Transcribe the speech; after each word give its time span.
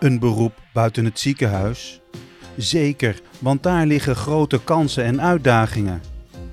Een 0.00 0.18
beroep 0.18 0.52
buiten 0.72 1.04
het 1.04 1.18
ziekenhuis? 1.18 2.00
Zeker, 2.56 3.20
want 3.38 3.62
daar 3.62 3.86
liggen 3.86 4.16
grote 4.16 4.64
kansen 4.64 5.04
en 5.04 5.20
uitdagingen. 5.20 6.02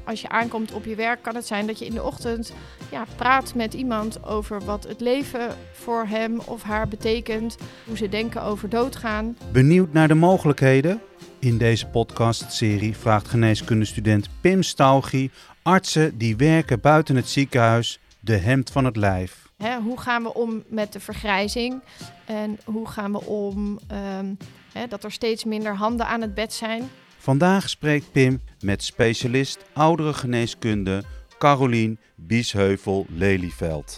Als 0.06 0.22
je 0.22 0.30
aankomt 0.30 0.72
op 0.74 0.86
je 0.86 0.96
werk, 0.96 1.22
kan 1.22 1.36
het 1.36 1.48
zijn 1.48 1.68
dat 1.68 1.80
je 1.80 1.86
in 1.86 1.94
de 1.94 2.04
ochtend 2.04 2.54
ja, 2.92 3.06
praat 3.16 3.56
met 3.56 3.74
iemand 3.74 4.26
over 4.26 4.62
wat 4.66 4.88
het 4.88 5.02
leven 5.02 5.56
voor 5.74 6.06
hem 6.06 6.40
of 6.40 6.64
haar 6.64 6.88
betekent, 6.88 7.58
hoe 7.86 7.98
ze 7.98 8.10
denken 8.10 8.44
over 8.44 8.70
doodgaan. 8.70 9.38
Benieuwd 9.52 9.94
naar 9.94 10.08
de 10.08 10.14
mogelijkheden? 10.14 11.02
In 11.40 11.58
deze 11.58 11.88
podcastserie 11.88 12.98
vraagt 12.98 13.28
geneeskundestudent 13.28 14.30
Pim 14.42 14.64
Staugie 14.64 15.32
artsen 15.62 16.18
die 16.18 16.36
werken 16.36 16.80
buiten 16.80 17.16
het 17.16 17.30
ziekenhuis 17.30 18.00
de 18.20 18.36
hemd 18.36 18.72
van 18.72 18.86
het 18.86 18.96
lijf. 18.96 19.47
Hè, 19.58 19.80
hoe 19.80 20.00
gaan 20.00 20.24
we 20.24 20.34
om 20.34 20.64
met 20.68 20.94
de 20.94 21.00
vergrijzing? 21.00 21.82
En 22.26 22.58
hoe 22.66 22.88
gaan 22.88 23.12
we 23.12 23.22
om 23.24 23.80
ehm, 23.88 24.34
hè, 24.74 24.88
dat 24.88 25.04
er 25.04 25.12
steeds 25.12 25.44
minder 25.44 25.76
handen 25.76 26.08
aan 26.08 26.22
het 26.22 26.34
bed 26.34 26.54
zijn? 26.54 26.90
Vandaag 27.18 27.70
spreekt 27.70 28.12
Pim 28.12 28.42
met 28.60 28.84
specialist 28.84 29.66
ouderengeneeskunde 29.74 31.04
Carolien 31.38 32.00
Biesheuvel-Lelyveld. 32.16 33.98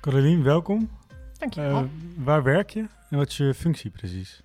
Carolien, 0.00 0.42
welkom. 0.42 0.90
Dankjewel. 1.38 1.82
Uh, 1.82 1.88
waar 2.16 2.42
werk 2.42 2.70
je 2.70 2.86
en 3.10 3.18
wat 3.18 3.28
is 3.28 3.36
je 3.36 3.54
functie 3.54 3.90
precies? 3.90 4.42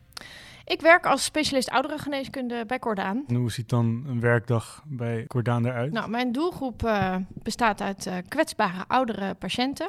Ik 0.71 0.81
werk 0.81 1.05
als 1.05 1.23
specialist 1.23 1.69
ouderengeneeskunde 1.69 2.65
bij 2.65 2.79
Cordaan. 2.79 3.23
En 3.27 3.35
hoe 3.35 3.51
ziet 3.51 3.69
dan 3.69 4.03
een 4.07 4.19
werkdag 4.19 4.83
bij 4.85 5.25
Cordaan 5.27 5.65
eruit? 5.65 5.91
Nou, 5.91 6.09
mijn 6.09 6.31
doelgroep 6.31 6.83
uh, 6.83 7.15
bestaat 7.33 7.81
uit 7.81 8.05
uh, 8.05 8.13
kwetsbare 8.27 8.83
oudere 8.87 9.33
patiënten. 9.33 9.87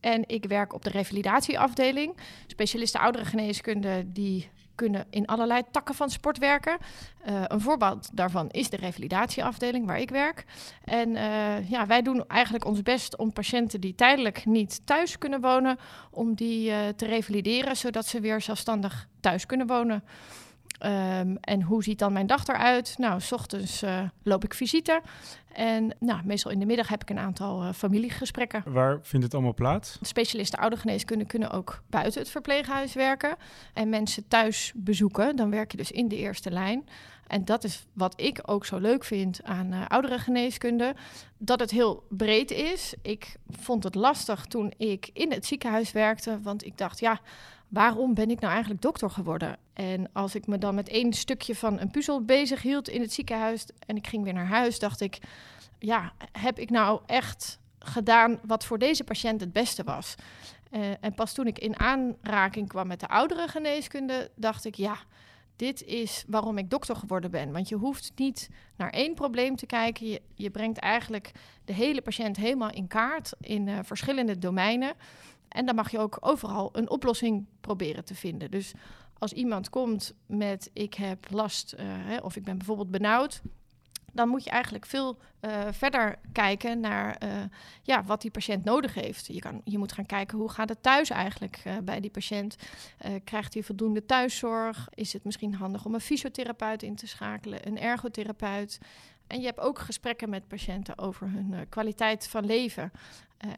En 0.00 0.28
ik 0.28 0.44
werk 0.44 0.72
op 0.72 0.84
de 0.84 0.90
revalidatieafdeling. 0.90 2.16
Specialisten 2.46 3.00
ouderengeneeskunde 3.00 4.12
die 4.12 4.48
kunnen 4.76 5.06
in 5.10 5.26
allerlei 5.26 5.62
takken 5.70 5.94
van 5.94 6.10
sport 6.10 6.38
werken. 6.38 6.76
Uh, 7.28 7.42
een 7.46 7.60
voorbeeld 7.60 8.08
daarvan 8.12 8.50
is 8.50 8.70
de 8.70 8.76
revalidatieafdeling 8.76 9.86
waar 9.86 10.00
ik 10.00 10.10
werk. 10.10 10.44
En 10.84 11.08
uh, 11.08 11.70
ja, 11.70 11.86
wij 11.86 12.02
doen 12.02 12.24
eigenlijk 12.28 12.64
ons 12.64 12.82
best 12.82 13.16
om 13.16 13.32
patiënten 13.32 13.80
die 13.80 13.94
tijdelijk 13.94 14.44
niet 14.44 14.80
thuis 14.84 15.18
kunnen 15.18 15.40
wonen, 15.40 15.78
om 16.10 16.34
die 16.34 16.70
uh, 16.70 16.76
te 16.96 17.06
revalideren, 17.06 17.76
zodat 17.76 18.06
ze 18.06 18.20
weer 18.20 18.40
zelfstandig 18.40 19.08
thuis 19.20 19.46
kunnen 19.46 19.66
wonen. 19.66 20.04
Um, 20.84 21.36
en 21.40 21.62
hoe 21.62 21.82
ziet 21.82 21.98
dan 21.98 22.12
mijn 22.12 22.26
dag 22.26 22.46
eruit? 22.46 22.94
Nou, 22.98 23.20
s 23.20 23.32
ochtends 23.32 23.82
uh, 23.82 24.02
loop 24.22 24.44
ik 24.44 24.54
visite. 24.54 25.02
En 25.52 25.94
nou, 25.98 26.20
meestal 26.24 26.50
in 26.50 26.58
de 26.58 26.66
middag 26.66 26.88
heb 26.88 27.02
ik 27.02 27.10
een 27.10 27.18
aantal 27.18 27.62
uh, 27.62 27.72
familiegesprekken. 27.72 28.62
Waar 28.66 28.98
vindt 29.02 29.24
het 29.24 29.34
allemaal 29.34 29.54
plaats? 29.54 29.98
Specialisten 30.00 30.58
oudergeneeskunde 30.58 31.24
kunnen 31.24 31.50
ook 31.50 31.82
buiten 31.90 32.20
het 32.20 32.30
verpleeghuis 32.30 32.94
werken. 32.94 33.36
En 33.74 33.88
mensen 33.88 34.28
thuis 34.28 34.72
bezoeken. 34.74 35.36
Dan 35.36 35.50
werk 35.50 35.70
je 35.70 35.76
dus 35.76 35.90
in 35.90 36.08
de 36.08 36.16
eerste 36.16 36.50
lijn. 36.50 36.88
En 37.26 37.44
dat 37.44 37.64
is 37.64 37.86
wat 37.92 38.20
ik 38.20 38.40
ook 38.42 38.66
zo 38.66 38.78
leuk 38.78 39.04
vind 39.04 39.40
aan 39.44 39.72
uh, 39.72 39.86
ouderengeneeskunde. 39.86 40.94
Dat 41.38 41.60
het 41.60 41.70
heel 41.70 42.06
breed 42.08 42.50
is. 42.50 42.94
Ik 43.02 43.36
vond 43.50 43.84
het 43.84 43.94
lastig 43.94 44.44
toen 44.44 44.72
ik 44.76 45.10
in 45.12 45.32
het 45.32 45.46
ziekenhuis 45.46 45.92
werkte. 45.92 46.40
Want 46.40 46.64
ik 46.64 46.78
dacht, 46.78 47.00
ja 47.00 47.20
waarom 47.68 48.14
ben 48.14 48.30
ik 48.30 48.40
nou 48.40 48.52
eigenlijk 48.52 48.82
dokter 48.82 49.10
geworden? 49.10 49.56
En 49.72 50.12
als 50.12 50.34
ik 50.34 50.46
me 50.46 50.58
dan 50.58 50.74
met 50.74 50.88
één 50.88 51.12
stukje 51.12 51.54
van 51.54 51.80
een 51.80 51.90
puzzel 51.90 52.24
bezig 52.24 52.62
hield 52.62 52.88
in 52.88 53.00
het 53.00 53.12
ziekenhuis 53.12 53.66
en 53.86 53.96
ik 53.96 54.06
ging 54.06 54.24
weer 54.24 54.32
naar 54.32 54.46
huis, 54.46 54.78
dacht 54.78 55.00
ik, 55.00 55.18
ja, 55.78 56.12
heb 56.32 56.58
ik 56.58 56.70
nou 56.70 57.00
echt 57.06 57.58
gedaan 57.78 58.38
wat 58.42 58.64
voor 58.64 58.78
deze 58.78 59.04
patiënt 59.04 59.40
het 59.40 59.52
beste 59.52 59.84
was? 59.84 60.14
Uh, 60.70 60.80
en 61.00 61.14
pas 61.14 61.32
toen 61.32 61.46
ik 61.46 61.58
in 61.58 61.78
aanraking 61.78 62.68
kwam 62.68 62.86
met 62.86 63.00
de 63.00 63.08
oudere 63.08 63.48
geneeskunde, 63.48 64.30
dacht 64.34 64.64
ik, 64.64 64.74
ja, 64.74 64.96
dit 65.56 65.82
is 65.82 66.24
waarom 66.26 66.58
ik 66.58 66.70
dokter 66.70 66.96
geworden 66.96 67.30
ben. 67.30 67.52
Want 67.52 67.68
je 67.68 67.74
hoeft 67.74 68.12
niet 68.16 68.48
naar 68.76 68.90
één 68.90 69.14
probleem 69.14 69.56
te 69.56 69.66
kijken. 69.66 70.18
Je, 70.34 70.50
brengt 70.50 70.78
eigenlijk 70.78 71.32
de 71.64 71.72
hele 71.72 72.02
patiënt 72.02 72.36
helemaal 72.36 72.70
in 72.70 72.86
kaart 72.86 73.32
in 73.40 73.66
uh, 73.66 73.78
verschillende 73.82 74.38
domeinen. 74.38 74.94
En 75.48 75.66
dan 75.66 75.74
mag 75.74 75.90
je 75.90 75.98
ook 75.98 76.18
overal 76.20 76.68
een 76.72 76.90
oplossing 76.90 77.46
proberen 77.60 78.04
te 78.04 78.14
vinden. 78.14 78.50
Dus 78.50 78.72
als 79.18 79.32
iemand 79.32 79.68
komt 79.68 80.14
met 80.26 80.70
ik 80.72 80.94
heb 80.94 81.26
last 81.30 81.74
hè, 81.76 82.16
of 82.16 82.36
ik 82.36 82.44
ben 82.44 82.56
bijvoorbeeld 82.56 82.90
benauwd, 82.90 83.42
dan 84.16 84.28
moet 84.28 84.44
je 84.44 84.50
eigenlijk 84.50 84.86
veel 84.86 85.18
uh, 85.40 85.50
verder 85.70 86.18
kijken 86.32 86.80
naar 86.80 87.22
uh, 87.24 87.30
ja, 87.82 88.04
wat 88.04 88.20
die 88.20 88.30
patiënt 88.30 88.64
nodig 88.64 88.94
heeft. 88.94 89.26
Je, 89.26 89.38
kan, 89.38 89.60
je 89.64 89.78
moet 89.78 89.92
gaan 89.92 90.06
kijken 90.06 90.38
hoe 90.38 90.50
gaat 90.50 90.68
het 90.68 90.82
thuis 90.82 91.10
eigenlijk 91.10 91.62
bij 91.82 92.00
die 92.00 92.10
patiënt. 92.10 92.56
krijgt 93.24 93.54
hij 93.54 93.62
voldoende 93.62 94.04
thuiszorg? 94.04 94.88
Is 94.94 95.12
het 95.12 95.24
misschien 95.24 95.54
handig 95.54 95.84
om 95.84 95.94
een 95.94 96.00
fysiotherapeut 96.00 96.82
in 96.82 96.94
te 96.94 97.06
schakelen, 97.06 97.66
een 97.66 97.80
ergotherapeut? 97.80 98.78
En 99.26 99.40
je 99.40 99.46
hebt 99.46 99.60
ook 99.60 99.78
gesprekken 99.78 100.30
met 100.30 100.48
patiënten 100.48 100.98
over 100.98 101.30
hun 101.30 101.68
kwaliteit 101.68 102.28
van 102.28 102.46
leven. 102.46 102.92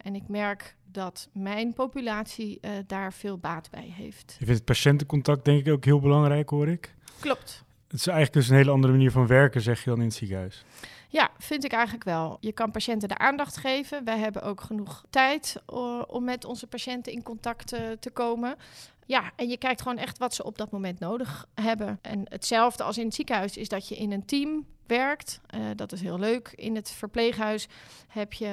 En 0.03 0.15
ik 0.15 0.29
merk 0.29 0.77
dat 0.85 1.29
mijn 1.33 1.73
populatie 1.73 2.61
daar 2.87 3.13
veel 3.13 3.39
baat 3.39 3.71
bij 3.71 3.93
heeft. 3.97 4.37
Je 4.39 4.45
vindt 4.45 4.53
het 4.53 4.65
patiëntencontact 4.65 5.45
denk 5.45 5.67
ik 5.67 5.73
ook 5.73 5.85
heel 5.85 6.01
belangrijk, 6.01 6.49
hoor 6.49 6.69
ik. 6.69 6.95
Klopt. 7.21 7.65
Het 7.89 8.01
is 8.01 8.07
eigenlijk 8.07 8.37
dus 8.37 8.49
een 8.49 8.57
hele 8.57 8.71
andere 8.71 8.93
manier 8.93 9.11
van 9.11 9.27
werken, 9.27 9.61
zeg 9.61 9.85
je 9.85 9.91
dan 9.91 9.99
in 9.99 10.05
het 10.05 10.15
ziekenhuis. 10.15 10.65
Ja, 11.09 11.31
vind 11.39 11.65
ik 11.65 11.73
eigenlijk 11.73 12.05
wel. 12.05 12.37
Je 12.41 12.53
kan 12.53 12.71
patiënten 12.71 13.09
de 13.09 13.19
aandacht 13.19 13.57
geven. 13.57 14.05
Wij 14.05 14.19
hebben 14.19 14.43
ook 14.43 14.61
genoeg 14.61 15.05
tijd 15.11 15.63
om 16.07 16.25
met 16.25 16.45
onze 16.45 16.67
patiënten 16.67 17.13
in 17.13 17.23
contact 17.23 17.73
uh, 17.73 17.81
te 18.01 18.11
komen. 18.11 18.57
Ja, 19.07 19.33
en 19.37 19.49
je 19.49 19.57
kijkt 19.57 19.83
gewoon 19.83 19.99
echt 19.99 20.19
wat 20.19 20.35
ze 20.35 20.45
op 20.45 20.59
dat 20.59 20.71
moment 20.71 20.99
nodig 20.99 21.47
hebben. 21.55 21.99
En 22.03 22.21
hetzelfde 22.25 22.83
als 22.83 22.99
in 22.99 23.05
het 23.05 23.15
ziekenhuis 23.15 23.57
is 23.57 23.69
dat 23.69 23.89
je 23.89 23.97
in 23.97 24.13
een 24.13 24.25
team 24.25 24.67
werkt. 24.89 25.41
Uh, 25.55 25.61
dat 25.77 25.93
is 25.93 26.01
heel 26.01 26.19
leuk. 26.19 26.53
In 26.55 26.75
het 26.75 26.91
verpleeghuis 26.91 27.69
heb 28.09 28.33
je, 28.33 28.47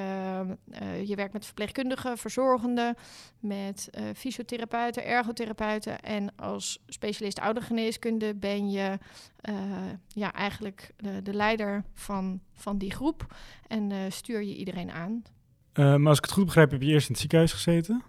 uh, 0.81 1.07
je 1.07 1.15
werkt 1.15 1.33
met 1.33 1.45
verpleegkundigen, 1.45 2.17
verzorgenden, 2.17 2.95
met 3.39 3.89
uh, 3.91 4.03
fysiotherapeuten, 4.15 5.05
ergotherapeuten. 5.05 5.99
En 5.99 6.35
als 6.35 6.83
specialist 6.87 7.39
oudergeneeskunde 7.39 8.35
ben 8.35 8.71
je 8.71 8.97
ja, 10.07 10.33
eigenlijk 10.33 10.91
de, 10.97 11.21
de, 11.21 11.33
leider 11.33 11.83
van, 11.93 12.39
van 12.53 12.77
die 12.77 12.91
groep 12.91 13.35
en 13.67 14.11
stuur 14.11 14.43
je 14.43 14.55
iedereen 14.55 14.91
aan. 14.91 15.23
maar 15.73 16.07
als 16.07 16.17
ik 16.17 16.23
het 16.23 16.33
goed 16.33 16.45
begrijp, 16.45 16.71
heb 16.71 16.81
je 16.81 16.87
eerst 16.87 17.07
in 17.07 17.11
het 17.11 17.21
ziekenhuis 17.21 17.53
gezeten? 17.53 18.03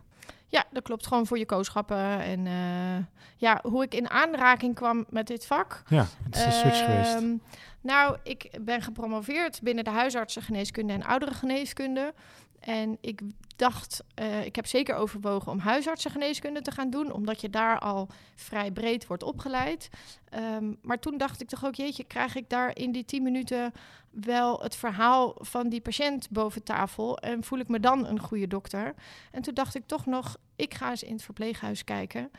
Ja, 0.49 0.65
dat 0.71 0.83
klopt. 0.83 1.07
Gewoon 1.07 1.27
voor 1.27 1.39
je 1.39 1.47
kooschappen. 1.47 2.21
En 2.21 2.47
uh, 2.47 3.05
ja, 3.37 3.61
hoe 3.63 3.83
ik 3.83 3.95
in 3.95 4.11
aanraking 4.11 4.75
kwam 4.75 5.05
met 5.11 5.27
dit 5.27 5.47
vak. 5.47 5.83
Ja, 5.89 6.07
het 6.25 6.37
is 6.37 6.45
een 6.45 6.53
switch 6.53 6.81
uh, 6.81 6.85
geweest. 6.85 7.41
Nou, 7.87 8.17
ik 8.23 8.51
ben 8.61 8.83
gepromoveerd 8.83 9.61
binnen 9.63 9.85
de 9.85 9.91
huisartsengeneeskunde 9.91 10.93
en 10.93 11.05
ouderengeneeskunde. 11.05 12.15
En 12.61 12.99
ik 13.01 13.21
dacht, 13.57 14.05
uh, 14.21 14.45
ik 14.45 14.57
heb 14.57 14.67
zeker 14.67 14.95
overwogen 14.95 15.53
om 15.53 15.59
huisartsengeneeskunde 15.59 16.63
te 16.63 16.71
gaan 16.71 16.91
doen, 16.91 17.13
omdat 17.13 17.41
je 17.41 17.51
daar 17.51 17.79
al 17.79 18.09
vrij 18.35 18.71
breed 18.71 19.07
wordt 19.07 19.23
opgeleid. 19.23 19.89
Um, 20.35 20.79
maar 20.83 20.99
toen 20.99 21.19
dacht 21.19 21.41
ik 21.41 21.49
toch 21.49 21.65
ook, 21.65 21.75
jeetje, 21.75 22.05
krijg 22.05 22.35
ik 22.35 22.49
daar 22.49 22.77
in 22.77 22.93
die 22.93 23.05
tien 23.05 23.23
minuten 23.23 23.73
wel 24.11 24.63
het 24.63 24.77
verhaal 24.77 25.35
van 25.39 25.69
die 25.69 25.81
patiënt 25.81 26.31
boven 26.31 26.63
tafel 26.63 27.19
en 27.19 27.45
voel 27.45 27.59
ik 27.59 27.69
me 27.69 27.81
dan 27.81 28.07
een 28.07 28.21
goede 28.21 28.47
dokter? 28.47 28.95
En 29.31 29.43
toen 29.43 29.55
dacht 29.55 29.75
ik 29.75 29.87
toch 29.87 30.07
nog, 30.07 30.37
ik 30.57 30.75
ga 30.75 30.91
eens 30.91 31.03
in 31.03 31.13
het 31.13 31.23
verpleeghuis 31.23 31.85
kijken. 31.85 32.31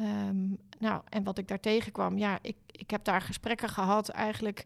Um, 0.00 0.58
nou, 0.78 1.02
en 1.08 1.24
wat 1.24 1.38
ik 1.38 1.48
daar 1.48 1.60
tegenkwam, 1.60 2.18
ja, 2.18 2.38
ik, 2.42 2.56
ik 2.70 2.90
heb 2.90 3.04
daar 3.04 3.20
gesprekken 3.20 3.68
gehad 3.68 4.08
eigenlijk 4.08 4.64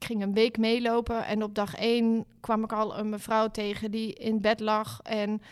ik 0.00 0.06
ging 0.06 0.22
een 0.22 0.34
week 0.34 0.58
meelopen 0.58 1.26
en 1.26 1.42
op 1.42 1.54
dag 1.54 1.74
één 1.74 2.24
kwam 2.40 2.64
ik 2.64 2.72
al 2.72 2.98
een 2.98 3.08
mevrouw 3.08 3.48
tegen 3.48 3.90
die 3.90 4.14
in 4.14 4.40
bed 4.40 4.60
lag 4.60 5.00
en 5.02 5.42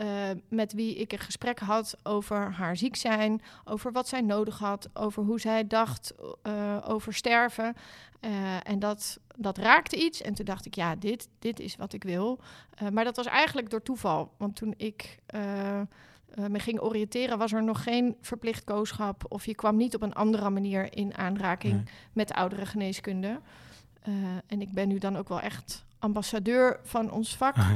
uh, 0.00 0.30
met 0.48 0.72
wie 0.72 0.94
ik 0.94 1.12
een 1.12 1.18
gesprek 1.18 1.58
had 1.58 1.96
over 2.02 2.52
haar 2.52 2.76
ziek 2.76 2.96
zijn, 2.96 3.42
over 3.64 3.92
wat 3.92 4.08
zij 4.08 4.20
nodig 4.20 4.58
had, 4.58 4.88
over 4.94 5.22
hoe 5.22 5.40
zij 5.40 5.66
dacht 5.66 6.14
uh, 6.42 6.78
over 6.88 7.14
sterven. 7.14 7.74
Uh, 8.20 8.30
en 8.62 8.78
dat, 8.78 9.20
dat 9.36 9.58
raakte 9.58 9.96
iets. 9.96 10.22
En 10.22 10.34
toen 10.34 10.44
dacht 10.44 10.66
ik, 10.66 10.74
ja, 10.74 10.96
dit, 10.96 11.28
dit 11.38 11.60
is 11.60 11.76
wat 11.76 11.92
ik 11.92 12.02
wil. 12.02 12.38
maar 12.92 13.04
dat 13.04 13.16
was 13.16 13.26
eigenlijk 13.26 13.70
door 13.70 13.82
toeval. 13.82 14.32
Want 14.36 14.56
toen 14.56 14.74
ik 14.76 15.18
me 16.34 16.58
ging 16.58 16.80
oriënteren, 16.80 17.38
was 17.38 17.52
er 17.52 17.62
nog 17.62 17.82
geen 17.82 18.16
verplicht 18.20 18.64
kooschap. 18.64 19.24
Of 19.28 19.46
je 19.46 19.54
kwam 19.54 19.76
niet 19.76 19.94
op 19.94 20.02
een 20.02 20.14
andere 20.14 20.50
manier 20.50 20.96
in 20.96 21.16
aanraking 21.16 21.74
nee. 21.74 21.84
met 22.12 22.32
oudere 22.32 22.66
geneeskunde. 22.66 23.40
En 24.46 24.60
ik 24.60 24.72
ben 24.72 24.88
nu 24.88 24.98
dan 24.98 25.16
ook 25.16 25.28
wel 25.28 25.40
echt 25.40 25.85
ambassadeur 25.98 26.80
van 26.82 27.10
ons 27.10 27.36
vak. 27.36 27.56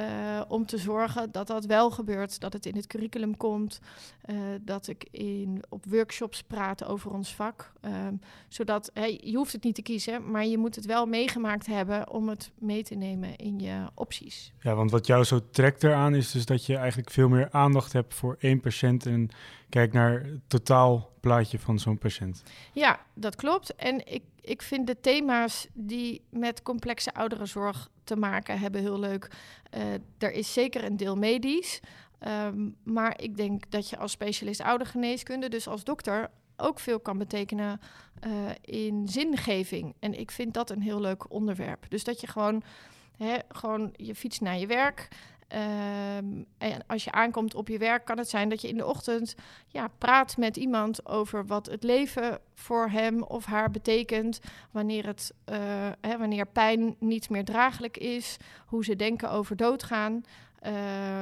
Uh, 0.00 0.40
om 0.48 0.66
te 0.66 0.78
zorgen 0.78 1.32
dat 1.32 1.46
dat 1.46 1.64
wel 1.64 1.90
gebeurt, 1.90 2.40
dat 2.40 2.52
het 2.52 2.66
in 2.66 2.76
het 2.76 2.86
curriculum 2.86 3.36
komt, 3.36 3.80
uh, 4.26 4.36
dat 4.60 4.88
ik 4.88 5.08
in, 5.10 5.62
op 5.68 5.84
workshops 5.84 6.42
praat 6.42 6.84
over 6.84 7.10
ons 7.10 7.34
vak. 7.34 7.72
Um, 7.80 8.20
zodat 8.48 8.90
hey, 8.94 9.20
je 9.24 9.36
hoeft 9.36 9.52
het 9.52 9.62
niet 9.62 9.74
te 9.74 9.82
kiezen, 9.82 10.30
maar 10.30 10.46
je 10.46 10.58
moet 10.58 10.74
het 10.74 10.84
wel 10.84 11.06
meegemaakt 11.06 11.66
hebben 11.66 12.10
om 12.10 12.28
het 12.28 12.50
mee 12.58 12.82
te 12.82 12.94
nemen 12.94 13.36
in 13.36 13.58
je 13.58 13.86
opties. 13.94 14.52
Ja, 14.60 14.74
want 14.74 14.90
wat 14.90 15.06
jou 15.06 15.24
zo 15.24 15.40
trekt 15.50 15.84
eraan 15.84 16.14
is 16.14 16.30
dus 16.30 16.46
dat 16.46 16.66
je 16.66 16.76
eigenlijk 16.76 17.10
veel 17.10 17.28
meer 17.28 17.48
aandacht 17.50 17.92
hebt 17.92 18.14
voor 18.14 18.36
één 18.38 18.60
patiënt 18.60 19.06
en 19.06 19.30
kijkt 19.74 19.92
naar 19.92 20.22
het 20.22 20.40
totaalplaatje 20.46 21.58
van 21.58 21.78
zo'n 21.78 21.98
patiënt. 21.98 22.42
Ja, 22.72 23.00
dat 23.14 23.36
klopt. 23.36 23.74
En 23.74 24.06
ik 24.06 24.22
ik 24.44 24.62
vind 24.62 24.86
de 24.86 25.00
thema's 25.00 25.66
die 25.72 26.22
met 26.30 26.62
complexe 26.62 27.14
ouderenzorg 27.14 27.90
te 28.04 28.16
maken 28.16 28.58
hebben 28.58 28.80
heel 28.80 28.98
leuk. 28.98 29.30
Uh, 29.76 29.82
er 30.18 30.32
is 30.32 30.52
zeker 30.52 30.84
een 30.84 30.96
deel 30.96 31.16
medisch. 31.16 31.80
Um, 32.46 32.76
maar 32.82 33.20
ik 33.22 33.36
denk 33.36 33.70
dat 33.70 33.90
je 33.90 33.98
als 33.98 34.12
specialist 34.12 34.60
oudergeneeskunde, 34.60 35.48
dus 35.48 35.68
als 35.68 35.84
dokter, 35.84 36.30
ook 36.56 36.80
veel 36.80 37.00
kan 37.00 37.18
betekenen 37.18 37.80
uh, 38.26 38.32
in 38.60 39.08
zingeving. 39.08 39.94
En 39.98 40.18
ik 40.18 40.30
vind 40.30 40.54
dat 40.54 40.70
een 40.70 40.82
heel 40.82 41.00
leuk 41.00 41.30
onderwerp. 41.30 41.86
Dus 41.88 42.04
dat 42.04 42.20
je 42.20 42.26
gewoon, 42.26 42.62
hè, 43.16 43.36
gewoon 43.48 43.90
je 43.92 44.14
fiets 44.14 44.38
naar 44.38 44.58
je 44.58 44.66
werk. 44.66 45.08
Um, 45.48 46.46
en 46.58 46.86
als 46.86 47.04
je 47.04 47.12
aankomt 47.12 47.54
op 47.54 47.68
je 47.68 47.78
werk, 47.78 48.04
kan 48.04 48.18
het 48.18 48.28
zijn 48.28 48.48
dat 48.48 48.60
je 48.60 48.68
in 48.68 48.76
de 48.76 48.86
ochtend 48.86 49.34
ja, 49.66 49.88
praat 49.98 50.36
met 50.36 50.56
iemand 50.56 51.06
over 51.06 51.46
wat 51.46 51.66
het 51.66 51.82
leven 51.82 52.38
voor 52.54 52.88
hem 52.88 53.22
of 53.22 53.44
haar 53.44 53.70
betekent. 53.70 54.40
Wanneer, 54.70 55.06
het, 55.06 55.34
uh, 55.48 55.56
hè, 56.00 56.18
wanneer 56.18 56.46
pijn 56.46 56.96
niet 56.98 57.30
meer 57.30 57.44
draaglijk 57.44 57.96
is, 57.96 58.36
hoe 58.66 58.84
ze 58.84 58.96
denken 58.96 59.30
over 59.30 59.56
doodgaan. 59.56 60.24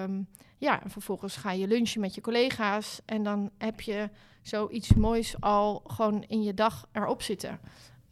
Um, 0.00 0.28
ja, 0.58 0.82
en 0.82 0.90
vervolgens 0.90 1.36
ga 1.36 1.50
je 1.50 1.66
lunchen 1.66 2.00
met 2.00 2.14
je 2.14 2.20
collega's 2.20 3.00
en 3.04 3.22
dan 3.22 3.50
heb 3.58 3.80
je 3.80 4.10
zoiets 4.42 4.94
moois 4.94 5.40
al 5.40 5.82
gewoon 5.86 6.24
in 6.26 6.42
je 6.42 6.54
dag 6.54 6.88
erop 6.92 7.22
zitten. 7.22 7.60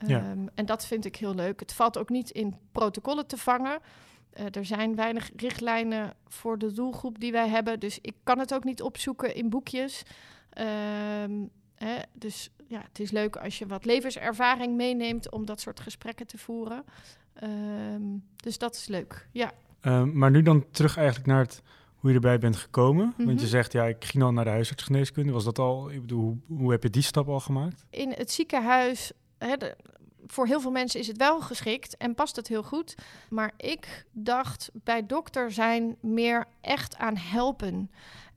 Ja. 0.06 0.30
Um, 0.30 0.48
en 0.54 0.66
dat 0.66 0.86
vind 0.86 1.04
ik 1.04 1.16
heel 1.16 1.34
leuk. 1.34 1.60
Het 1.60 1.72
valt 1.72 1.98
ook 1.98 2.08
niet 2.08 2.30
in 2.30 2.56
protocollen 2.72 3.26
te 3.26 3.36
vangen. 3.36 3.78
Uh, 4.38 4.44
er 4.50 4.64
zijn 4.64 4.94
weinig 4.94 5.30
richtlijnen 5.36 6.14
voor 6.28 6.58
de 6.58 6.72
doelgroep 6.72 7.20
die 7.20 7.32
wij 7.32 7.48
hebben. 7.48 7.80
Dus 7.80 7.98
ik 8.00 8.14
kan 8.22 8.38
het 8.38 8.54
ook 8.54 8.64
niet 8.64 8.82
opzoeken 8.82 9.34
in 9.34 9.50
boekjes. 9.50 10.02
Um, 11.24 11.50
hè, 11.74 11.96
dus 12.12 12.50
ja, 12.66 12.80
het 12.88 13.00
is 13.00 13.10
leuk 13.10 13.36
als 13.36 13.58
je 13.58 13.66
wat 13.66 13.84
levenservaring 13.84 14.76
meeneemt 14.76 15.30
om 15.30 15.46
dat 15.46 15.60
soort 15.60 15.80
gesprekken 15.80 16.26
te 16.26 16.38
voeren. 16.38 16.84
Um, 17.42 18.24
dus 18.36 18.58
dat 18.58 18.74
is 18.74 18.86
leuk, 18.86 19.28
ja. 19.32 19.52
Um, 19.82 20.18
maar 20.18 20.30
nu 20.30 20.42
dan 20.42 20.70
terug 20.70 20.96
eigenlijk 20.96 21.26
naar 21.26 21.40
het, 21.40 21.62
hoe 21.94 22.10
je 22.10 22.16
erbij 22.16 22.38
bent 22.38 22.56
gekomen. 22.56 23.04
Mm 23.04 23.12
-hmm. 23.16 23.26
Want 23.26 23.38
je 23.38 23.46
mhm. 23.46 23.54
zegt, 23.54 23.72
ja, 23.72 23.84
ik 23.84 24.04
ging 24.04 24.22
al 24.22 24.32
naar 24.32 24.44
de 24.44 24.50
huisartsgeneeskunde. 24.50 25.32
Was 25.32 25.44
dat 25.44 25.58
al, 25.58 25.90
ik 25.90 26.00
bedoel, 26.00 26.38
hoe, 26.46 26.58
hoe 26.58 26.70
heb 26.70 26.82
je 26.82 26.90
die 26.90 27.02
stap 27.02 27.28
al 27.28 27.40
gemaakt? 27.40 27.84
In 27.90 28.12
het 28.16 28.30
ziekenhuis... 28.30 29.12
Hè, 29.38 29.56
de, 29.56 29.76
voor 30.30 30.46
heel 30.46 30.60
veel 30.60 30.70
mensen 30.70 31.00
is 31.00 31.06
het 31.06 31.16
wel 31.16 31.40
geschikt 31.40 31.96
en 31.96 32.14
past 32.14 32.36
het 32.36 32.48
heel 32.48 32.62
goed. 32.62 32.94
Maar 33.28 33.52
ik 33.56 34.06
dacht 34.12 34.70
bij 34.72 35.06
dokter 35.06 35.52
zijn 35.52 35.96
meer 36.00 36.46
echt 36.60 36.96
aan 36.96 37.16
helpen. 37.16 37.90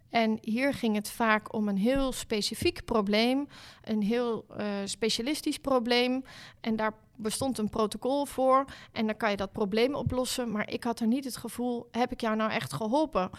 En 0.10 0.38
hier 0.42 0.74
ging 0.74 0.96
het 0.96 1.12
vaak 1.12 1.54
om 1.54 1.68
een 1.68 1.78
heel 1.78 2.12
specifiek 2.12 2.86
probleem, 2.86 3.48
een 3.84 4.02
heel 4.02 4.46
uh, 4.58 4.66
specialistisch 4.86 5.60
probleem. 5.60 6.24
En 6.62 6.76
daar 6.76 6.94
bestond 7.16 7.58
een 7.58 7.70
protocol 7.70 8.26
voor. 8.26 8.66
En 8.92 9.06
dan 9.06 9.18
kan 9.18 9.30
je 9.30 9.38
dat 9.38 9.52
probleem 9.52 9.96
oplossen. 9.96 10.52
Maar 10.52 10.70
ik 10.70 10.84
had 10.84 11.00
er 11.00 11.08
niet 11.08 11.26
het 11.26 11.38
gevoel: 11.38 11.88
heb 11.92 12.12
ik 12.12 12.22
jou 12.22 12.36
nou 12.36 12.52
echt 12.52 12.74
geholpen? 12.74 13.30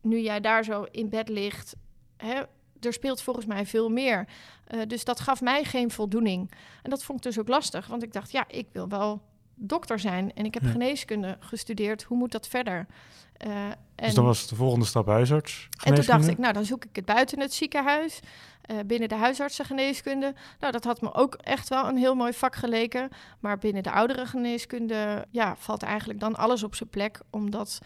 Nu 0.00 0.20
jij 0.20 0.40
daar 0.40 0.64
zo 0.64 0.86
in 0.90 1.08
bed 1.08 1.28
ligt, 1.28 1.76
hè, 2.16 2.42
er 2.80 2.92
speelt 2.92 3.22
volgens 3.22 3.46
mij 3.46 3.66
veel 3.66 3.88
meer. 3.88 4.28
Uh, 4.74 4.80
dus 4.86 5.04
dat 5.04 5.20
gaf 5.20 5.40
mij 5.40 5.64
geen 5.64 5.90
voldoening. 5.90 6.50
En 6.82 6.90
dat 6.90 7.02
vond 7.02 7.18
ik 7.18 7.24
dus 7.24 7.38
ook 7.38 7.48
lastig, 7.48 7.86
want 7.86 8.02
ik 8.02 8.12
dacht, 8.12 8.30
ja, 8.30 8.44
ik 8.48 8.66
wil 8.72 8.88
wel 8.88 9.22
dokter 9.54 9.98
zijn 9.98 10.34
en 10.34 10.44
ik 10.44 10.54
heb 10.54 10.62
ja. 10.62 10.68
geneeskunde 10.68 11.36
gestudeerd. 11.40 12.02
Hoe 12.02 12.16
moet 12.18 12.32
dat 12.32 12.48
verder? 12.48 12.86
Uh, 13.46 13.66
en 13.66 13.76
dus 13.94 14.14
dan 14.14 14.24
was 14.24 14.46
de 14.46 14.54
volgende 14.54 14.86
stap 14.86 15.06
huisarts. 15.06 15.68
En 15.84 15.94
toen 15.94 16.04
dacht 16.04 16.28
ik, 16.28 16.38
nou, 16.38 16.52
dan 16.52 16.64
zoek 16.64 16.84
ik 16.84 16.96
het 16.96 17.04
buiten 17.04 17.40
het 17.40 17.54
ziekenhuis, 17.54 18.20
uh, 18.70 18.76
binnen 18.86 19.08
de 19.08 19.14
huisartsengeneeskunde. 19.14 20.34
Nou, 20.60 20.72
dat 20.72 20.84
had 20.84 21.00
me 21.00 21.14
ook 21.14 21.34
echt 21.34 21.68
wel 21.68 21.88
een 21.88 21.96
heel 21.96 22.14
mooi 22.14 22.32
vak 22.32 22.56
geleken. 22.56 23.08
Maar 23.40 23.58
binnen 23.58 23.82
de 23.82 23.90
oudere 23.90 24.26
geneeskunde, 24.26 25.26
ja, 25.30 25.56
valt 25.56 25.82
eigenlijk 25.82 26.20
dan 26.20 26.36
alles 26.36 26.62
op 26.62 26.74
zijn 26.74 26.88
plek, 26.88 27.20
omdat 27.30 27.78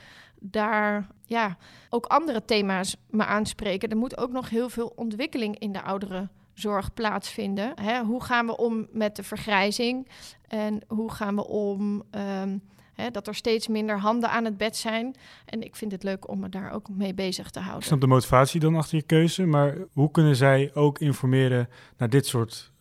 daar 0.43 1.06
ja, 1.27 1.56
ook 1.91 2.06
andere 2.06 2.44
thema's 2.44 2.97
me 3.11 3.25
aanspreken. 3.25 3.89
Er 3.89 3.97
moet 3.97 4.19
ook 4.19 4.33
nog 4.33 4.50
heel 4.50 4.69
veel 4.69 4.93
ontwikkeling 4.97 5.59
in 5.59 5.73
de 5.73 5.83
oudere 5.83 6.29
zorg 6.55 6.94
plaatsvinden. 6.94 7.73
Hè? 7.81 8.03
Hoe 8.03 8.23
gaan 8.23 8.47
we 8.47 8.56
om 8.56 8.87
met 8.91 9.17
de 9.17 9.23
vergrijzing? 9.23 10.09
En 10.49 10.83
hoe 10.89 11.12
gaan 11.12 11.35
we 11.35 11.47
om 11.47 12.03
um, 12.43 12.62
hè, 12.93 13.11
dat 13.11 13.27
er 13.27 13.35
steeds 13.35 13.69
minder 13.69 13.99
handen 13.99 14.31
aan 14.31 14.44
het 14.44 14.56
bed 14.56 14.77
zijn? 14.77 15.15
En 15.44 15.62
ik 15.62 15.77
vind 15.77 15.93
het 15.93 16.03
leuk 16.03 16.29
om 16.29 16.39
me 16.39 16.49
daar 16.49 16.73
ook 16.73 16.88
mee 16.88 17.15
bezig 17.15 17.50
te 17.50 17.59
houden. 17.59 17.81
Ik 17.81 17.87
snap 17.87 18.00
de 18.00 18.06
motivatie 18.06 18.61
dan 18.61 18.77
achter 18.77 18.97
je 18.97 19.03
keuze, 19.03 19.47
maar 19.47 19.77
hoe 19.93 20.11
kunnen 20.11 20.37
zij 20.37 20.71
ook 20.75 20.99
informeren 20.99 21.69
naar 21.97 22.09
dit 22.09 22.27
soort 22.27 22.72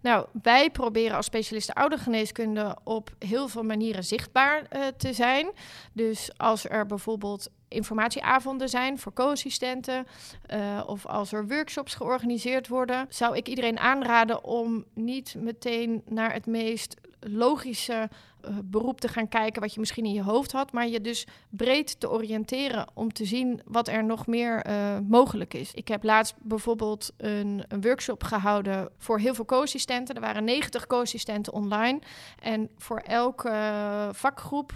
Nou, 0.00 0.26
wij 0.42 0.70
proberen 0.70 1.16
als 1.16 1.26
specialisten 1.26 1.74
oudergeneeskunde 1.74 2.76
op 2.84 3.10
heel 3.18 3.48
veel 3.48 3.62
manieren 3.62 4.04
zichtbaar 4.04 4.62
uh, 4.72 4.86
te 4.96 5.12
zijn. 5.12 5.50
Dus 5.92 6.30
als 6.36 6.68
er 6.68 6.86
bijvoorbeeld 6.86 7.50
informatieavonden 7.68 8.68
zijn 8.68 8.98
voor 8.98 9.12
co-assistenten 9.12 10.06
uh, 10.54 10.82
of 10.86 11.06
als 11.06 11.32
er 11.32 11.46
workshops 11.46 11.94
georganiseerd 11.94 12.68
worden, 12.68 13.06
zou 13.08 13.36
ik 13.36 13.48
iedereen 13.48 13.78
aanraden 13.78 14.44
om 14.44 14.84
niet 14.94 15.34
meteen 15.38 16.02
naar 16.08 16.32
het 16.32 16.46
meest 16.46 16.96
logische 17.20 18.08
uh, 18.44 18.56
beroep 18.64 19.00
te 19.00 19.08
gaan 19.08 19.28
kijken 19.28 19.60
wat 19.60 19.74
je 19.74 19.80
misschien 19.80 20.04
in 20.04 20.12
je 20.12 20.22
hoofd 20.22 20.52
had, 20.52 20.72
maar 20.72 20.88
je 20.88 21.00
dus 21.00 21.26
breed 21.50 22.00
te 22.00 22.10
oriënteren 22.10 22.86
om 22.94 23.12
te 23.12 23.24
zien 23.24 23.60
wat 23.64 23.88
er 23.88 24.04
nog 24.04 24.26
meer 24.26 24.66
uh, 24.66 24.98
mogelijk 25.08 25.54
is. 25.54 25.72
Ik 25.74 25.88
heb 25.88 26.04
laatst 26.04 26.34
bijvoorbeeld 26.38 27.12
een, 27.16 27.64
een 27.68 27.80
workshop 27.80 28.24
gehouden 28.24 28.88
voor 28.98 29.18
heel 29.18 29.34
veel 29.34 29.44
co-assistenten. 29.44 30.14
Er 30.14 30.20
waren 30.20 30.44
90 30.44 30.86
co-assistenten 30.86 31.52
online 31.52 31.98
en 32.42 32.70
voor 32.78 32.98
elke 32.98 33.48
uh, 33.48 34.08
vakgroep 34.12 34.72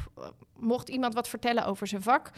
mocht 0.59 0.89
iemand 0.89 1.15
wat 1.15 1.29
vertellen 1.29 1.67
over 1.67 1.87
zijn 1.87 2.03
vak. 2.03 2.31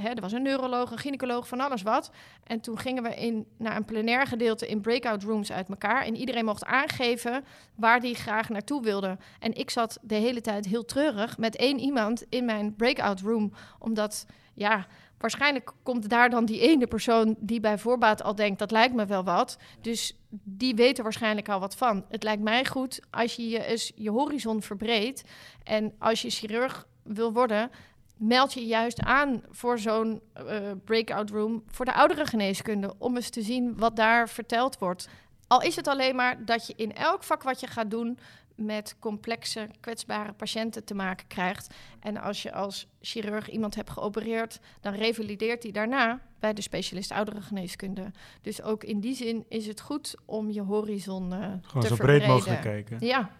Hè, 0.00 0.08
er 0.08 0.20
was 0.20 0.32
een 0.32 0.42
neuroloog, 0.42 0.90
een 0.90 0.98
gynaecoloog, 0.98 1.48
van 1.48 1.60
alles 1.60 1.82
wat. 1.82 2.10
En 2.44 2.60
toen 2.60 2.78
gingen 2.78 3.02
we 3.02 3.14
in, 3.14 3.46
naar 3.56 3.76
een 3.76 3.84
plenair 3.84 4.26
gedeelte 4.26 4.66
in 4.66 4.80
breakout 4.80 5.22
rooms 5.22 5.52
uit 5.52 5.68
elkaar 5.68 6.04
en 6.04 6.16
iedereen 6.16 6.44
mocht 6.44 6.64
aangeven 6.64 7.44
waar 7.74 8.00
die 8.00 8.14
graag 8.14 8.48
naartoe 8.48 8.82
wilde. 8.82 9.18
En 9.38 9.54
ik 9.54 9.70
zat 9.70 9.98
de 10.02 10.14
hele 10.14 10.40
tijd 10.40 10.66
heel 10.66 10.84
treurig 10.84 11.38
met 11.38 11.56
één 11.56 11.78
iemand 11.78 12.24
in 12.28 12.44
mijn 12.44 12.74
breakout 12.74 13.20
room. 13.20 13.52
Omdat, 13.78 14.26
ja, 14.54 14.86
waarschijnlijk 15.18 15.72
komt 15.82 16.08
daar 16.08 16.30
dan 16.30 16.44
die 16.44 16.60
ene 16.60 16.86
persoon 16.86 17.36
die 17.38 17.60
bij 17.60 17.78
voorbaat 17.78 18.22
al 18.22 18.34
denkt, 18.34 18.58
dat 18.58 18.70
lijkt 18.70 18.94
me 18.94 19.06
wel 19.06 19.24
wat. 19.24 19.58
Dus 19.80 20.16
die 20.30 20.74
weet 20.74 20.98
er 20.98 21.02
waarschijnlijk 21.04 21.48
al 21.48 21.60
wat 21.60 21.76
van. 21.76 22.04
Het 22.08 22.22
lijkt 22.22 22.42
mij 22.42 22.64
goed 22.64 23.00
als 23.10 23.34
je 23.34 23.48
je, 23.48 23.92
je 23.94 24.10
horizon 24.10 24.62
verbreedt. 24.62 25.22
En 25.62 25.92
als 25.98 26.22
je 26.22 26.30
chirurg 26.30 26.86
wil 27.08 27.32
worden, 27.32 27.70
meld 28.16 28.52
je 28.52 28.66
juist 28.66 29.00
aan 29.00 29.42
voor 29.50 29.78
zo'n 29.78 30.20
uh, 30.36 30.70
breakout 30.84 31.30
room 31.30 31.62
voor 31.66 31.84
de 31.84 31.94
oudere 31.94 32.26
geneeskunde. 32.26 32.94
Om 32.98 33.16
eens 33.16 33.30
te 33.30 33.42
zien 33.42 33.76
wat 33.76 33.96
daar 33.96 34.28
verteld 34.28 34.78
wordt. 34.78 35.08
Al 35.46 35.62
is 35.62 35.76
het 35.76 35.88
alleen 35.88 36.16
maar 36.16 36.44
dat 36.44 36.66
je 36.66 36.74
in 36.76 36.94
elk 36.94 37.22
vak 37.22 37.42
wat 37.42 37.60
je 37.60 37.66
gaat 37.66 37.90
doen 37.90 38.18
met 38.54 38.96
complexe, 38.98 39.68
kwetsbare 39.80 40.32
patiënten 40.32 40.84
te 40.84 40.94
maken 40.94 41.26
krijgt. 41.26 41.74
En 42.00 42.16
als 42.16 42.42
je 42.42 42.52
als 42.52 42.86
chirurg 43.00 43.50
iemand 43.50 43.74
hebt 43.74 43.90
geopereerd, 43.90 44.60
dan 44.80 44.94
revalideert 44.94 45.62
hij 45.62 45.72
daarna 45.72 46.20
bij 46.38 46.52
de 46.52 46.62
specialist 46.62 47.12
oudere 47.12 47.40
geneeskunde. 47.40 48.10
Dus 48.42 48.62
ook 48.62 48.84
in 48.84 49.00
die 49.00 49.14
zin 49.14 49.44
is 49.48 49.66
het 49.66 49.80
goed 49.80 50.14
om 50.24 50.50
je 50.50 50.62
horizon 50.62 51.32
uh, 51.32 51.38
Gewoon 51.62 51.82
te 51.82 51.88
zo 51.88 51.96
breed 51.96 52.26
mogelijk 52.26 52.60
kijken. 52.60 52.96
Ja. 53.00 53.30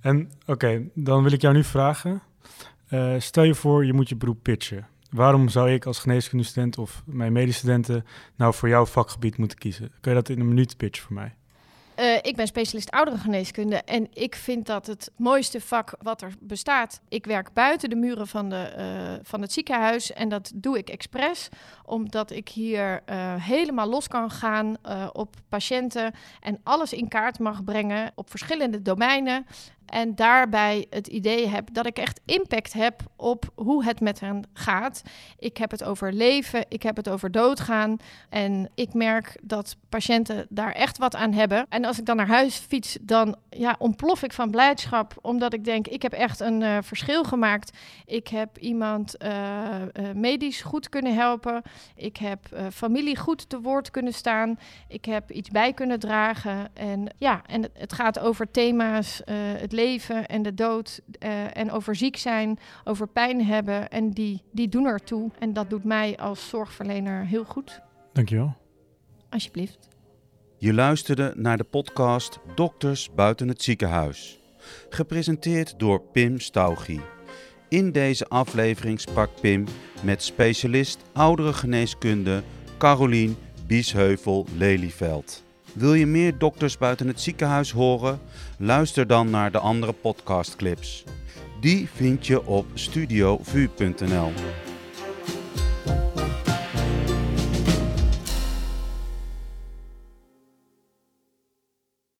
En 0.00 0.30
oké, 0.40 0.52
okay, 0.52 0.90
dan 0.94 1.22
wil 1.22 1.32
ik 1.32 1.40
jou 1.40 1.54
nu 1.54 1.64
vragen. 1.64 2.22
Uh, 2.90 3.14
stel 3.18 3.44
je 3.44 3.54
voor, 3.54 3.84
je 3.84 3.92
moet 3.92 4.08
je 4.08 4.16
beroep 4.16 4.42
pitchen. 4.42 4.86
Waarom 5.10 5.48
zou 5.48 5.70
ik 5.70 5.86
als 5.86 5.98
geneeskundestudent 5.98 6.78
of 6.78 7.02
mijn 7.06 7.32
medestudenten 7.32 8.04
nou 8.36 8.54
voor 8.54 8.68
jouw 8.68 8.86
vakgebied 8.86 9.36
moeten 9.36 9.58
kiezen? 9.58 9.92
Kun 10.00 10.12
je 10.12 10.18
dat 10.18 10.28
in 10.28 10.40
een 10.40 10.48
minuut 10.48 10.76
pitchen 10.76 11.04
voor 11.04 11.14
mij? 11.14 11.34
Uh, 12.00 12.16
ik 12.22 12.36
ben 12.36 12.46
specialist 12.46 12.90
ouderengeneeskunde 12.90 13.76
en 13.76 14.08
ik 14.12 14.34
vind 14.34 14.66
dat 14.66 14.86
het 14.86 15.10
mooiste 15.16 15.60
vak 15.60 15.94
wat 16.02 16.22
er 16.22 16.32
bestaat. 16.40 17.00
Ik 17.08 17.26
werk 17.26 17.52
buiten 17.52 17.90
de 17.90 17.96
muren 17.96 18.26
van, 18.26 18.48
de, 18.48 18.74
uh, 18.78 19.24
van 19.26 19.40
het 19.40 19.52
ziekenhuis 19.52 20.12
en 20.12 20.28
dat 20.28 20.52
doe 20.54 20.78
ik 20.78 20.88
expres, 20.88 21.48
omdat 21.84 22.30
ik 22.30 22.48
hier 22.48 23.02
helemaal 23.40 23.88
los 23.88 24.08
kan 24.08 24.30
gaan 24.30 24.76
op 25.12 25.34
patiënten 25.48 26.14
en 26.40 26.60
alles 26.62 26.92
in 26.92 27.08
kaart 27.08 27.38
mag 27.38 27.64
brengen 27.64 28.12
op 28.14 28.30
verschillende 28.30 28.82
domeinen. 28.82 29.46
En 29.88 30.14
daarbij 30.14 30.86
het 30.90 31.06
idee 31.06 31.48
heb 31.48 31.68
dat 31.72 31.86
ik 31.86 31.98
echt 31.98 32.20
impact 32.24 32.72
heb 32.72 33.02
op 33.16 33.50
hoe 33.54 33.84
het 33.84 34.00
met 34.00 34.20
hen 34.20 34.44
gaat. 34.52 35.02
Ik 35.38 35.56
heb 35.56 35.70
het 35.70 35.84
over 35.84 36.12
leven, 36.12 36.64
ik 36.68 36.82
heb 36.82 36.96
het 36.96 37.08
over 37.08 37.30
doodgaan. 37.30 37.96
En 38.28 38.70
ik 38.74 38.94
merk 38.94 39.36
dat 39.42 39.76
patiënten 39.88 40.46
daar 40.48 40.72
echt 40.72 40.98
wat 40.98 41.16
aan 41.16 41.32
hebben. 41.32 41.66
En 41.68 41.84
als 41.84 41.98
ik 41.98 42.04
dan 42.04 42.16
naar 42.16 42.26
huis 42.26 42.56
fiets, 42.56 42.98
dan 43.00 43.36
ja, 43.50 43.76
ontplof 43.78 44.22
ik 44.22 44.32
van 44.32 44.50
blijdschap. 44.50 45.14
Omdat 45.20 45.52
ik 45.52 45.64
denk, 45.64 45.86
ik 45.86 46.02
heb 46.02 46.12
echt 46.12 46.40
een 46.40 46.60
uh, 46.60 46.78
verschil 46.82 47.24
gemaakt. 47.24 47.76
Ik 48.06 48.28
heb 48.28 48.58
iemand 48.58 49.14
uh, 49.22 49.28
uh, 49.30 50.12
medisch 50.14 50.62
goed 50.62 50.88
kunnen 50.88 51.14
helpen. 51.14 51.62
Ik 51.94 52.16
heb 52.16 52.38
familie 52.72 53.16
goed 53.16 53.48
te 53.48 53.60
woord 53.60 53.90
kunnen 53.90 54.12
staan. 54.12 54.58
Ik 54.88 55.04
heb 55.04 55.30
iets 55.30 55.50
bij 55.50 55.72
kunnen 55.72 55.98
dragen. 55.98 56.70
En 56.74 57.14
ja, 57.18 57.42
en 57.46 57.62
het, 57.62 57.70
het 57.74 57.92
gaat 57.92 58.18
over 58.18 58.50
thema's, 58.50 59.22
het 59.58 59.72
leven 59.78 60.26
en 60.26 60.42
de 60.42 60.54
dood. 60.54 61.00
en 61.52 61.70
over 61.70 61.96
ziek 61.96 62.16
zijn, 62.16 62.58
over 62.84 63.08
pijn 63.08 63.44
hebben. 63.44 63.88
En 63.88 64.10
die, 64.10 64.42
die 64.52 64.68
doen 64.68 64.86
ertoe. 64.86 65.30
En 65.38 65.52
dat 65.52 65.70
doet 65.70 65.84
mij 65.84 66.16
als 66.16 66.48
zorgverlener 66.48 67.26
heel 67.26 67.44
goed. 67.44 67.80
Dankjewel. 68.12 68.56
Alsjeblieft. 69.30 69.88
Je 70.56 70.74
luisterde 70.74 71.32
naar 71.36 71.56
de 71.56 71.64
podcast 71.64 72.38
Dokters 72.54 73.10
buiten 73.14 73.48
het 73.48 73.62
ziekenhuis. 73.62 74.40
Gepresenteerd 74.88 75.78
door 75.78 76.00
Pim 76.00 76.40
Staugie. 76.40 77.00
In 77.68 77.92
deze 77.92 78.28
aflevering 78.28 79.00
sprak 79.00 79.30
Pim 79.40 79.64
met 80.02 80.22
specialist 80.22 80.98
ouderengeneeskunde 81.12 82.42
Carolien 82.78 83.36
Biesheuvel-Lelyveld. 83.66 85.47
Wil 85.72 85.94
je 85.94 86.06
meer 86.06 86.38
dokters 86.38 86.78
buiten 86.78 87.06
het 87.06 87.20
ziekenhuis 87.20 87.70
horen? 87.70 88.20
Luister 88.58 89.06
dan 89.06 89.30
naar 89.30 89.52
de 89.52 89.58
andere 89.58 89.92
podcastclips. 89.92 91.04
Die 91.60 91.88
vind 91.94 92.26
je 92.26 92.46
op 92.46 92.66
studiovu.nl. 92.74 94.32